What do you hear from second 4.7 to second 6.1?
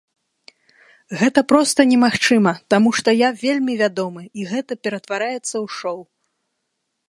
ператвараецца ў шоў.